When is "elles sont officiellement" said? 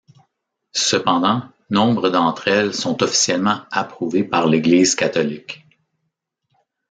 2.47-3.61